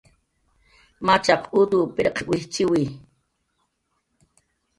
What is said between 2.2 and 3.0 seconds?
wijchiwi